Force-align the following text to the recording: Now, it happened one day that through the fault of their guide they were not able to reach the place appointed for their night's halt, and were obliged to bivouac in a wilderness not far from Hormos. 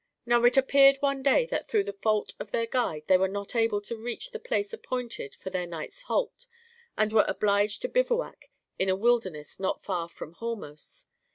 Now, 0.25 0.43
it 0.45 0.55
happened 0.55 0.97
one 0.99 1.21
day 1.21 1.45
that 1.45 1.67
through 1.67 1.83
the 1.83 1.93
fault 1.93 2.33
of 2.39 2.49
their 2.49 2.65
guide 2.65 3.03
they 3.05 3.19
were 3.19 3.27
not 3.27 3.53
able 3.55 3.79
to 3.81 3.95
reach 3.95 4.31
the 4.31 4.39
place 4.39 4.73
appointed 4.73 5.35
for 5.35 5.51
their 5.51 5.67
night's 5.67 6.01
halt, 6.01 6.47
and 6.97 7.13
were 7.13 7.25
obliged 7.27 7.83
to 7.83 7.87
bivouac 7.87 8.49
in 8.79 8.89
a 8.89 8.95
wilderness 8.95 9.59
not 9.59 9.83
far 9.83 10.09
from 10.09 10.33
Hormos. 10.33 11.05